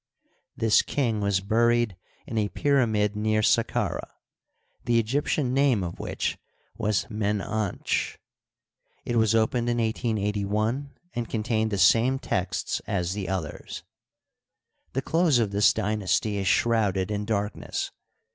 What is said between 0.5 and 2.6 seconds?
This king was buried in a